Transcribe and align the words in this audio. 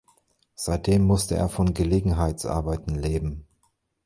Seitdem 0.55 1.03
musste 1.03 1.35
er 1.35 1.47
von 1.47 1.75
Gelegenheitsarbeiten 1.75 2.95
leben. 2.95 3.45